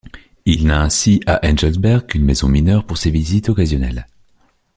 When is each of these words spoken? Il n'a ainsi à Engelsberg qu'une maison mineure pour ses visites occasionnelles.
Il 0.47 0.65
n'a 0.65 0.81
ainsi 0.81 1.21
à 1.27 1.45
Engelsberg 1.45 2.07
qu'une 2.07 2.25
maison 2.25 2.47
mineure 2.49 2.85
pour 2.87 2.97
ses 2.97 3.11
visites 3.11 3.49
occasionnelles. 3.49 4.07